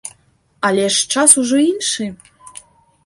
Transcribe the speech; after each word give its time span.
Але 0.69 0.85
ж 0.95 1.03
час 1.17 1.37
ужо 1.43 1.57
іншы. 1.69 2.09